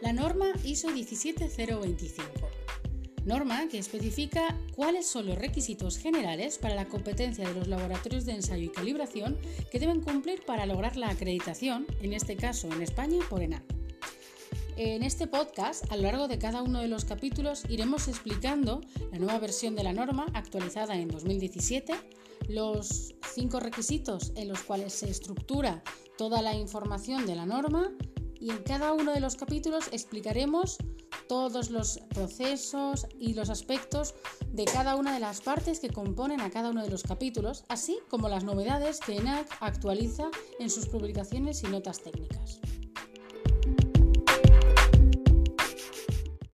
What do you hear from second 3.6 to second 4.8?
que especifica